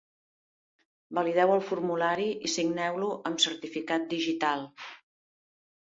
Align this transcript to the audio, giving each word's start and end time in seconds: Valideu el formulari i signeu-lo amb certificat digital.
Valideu 1.17 1.53
el 1.57 1.61
formulari 1.67 2.27
i 2.49 2.53
signeu-lo 2.55 3.13
amb 3.31 3.47
certificat 3.47 4.13
digital. 4.19 4.69